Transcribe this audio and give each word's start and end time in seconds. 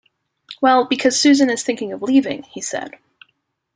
“Well, 0.61 0.85
because 0.85 1.19
Susan 1.21 1.51
is 1.51 1.61
thinking 1.61 1.91
of 1.93 2.01
leaving,” 2.01 2.41
he 2.45 2.59
said. 2.59 2.97